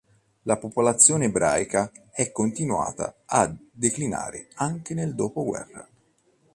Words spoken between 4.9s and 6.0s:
nel dopoguerra.